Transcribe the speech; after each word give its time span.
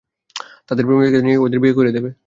তাদের 0.67 0.85
প্রেমিকাদের 0.85 1.21
নিয়ে 1.23 1.37
আসলে, 1.37 1.45
ওদের 1.45 1.59
বিয়ে 1.59 1.73
করিয়ে 1.73 1.95
দেবে? 1.97 2.11